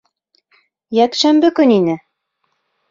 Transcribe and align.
Йәкшәмбе 1.01 1.55
көн 1.61 1.77
ине. 1.79 1.99